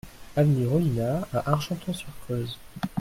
Avenue 0.35 0.65
Rollinat 0.65 1.27
à 1.31 1.51
Argenton-sur-Creuse 1.51 2.57